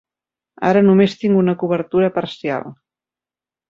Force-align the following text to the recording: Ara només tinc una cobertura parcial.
Ara 0.69 0.81
només 0.87 1.15
tinc 1.25 1.39
una 1.43 1.57
cobertura 1.63 2.11
parcial. 2.19 2.69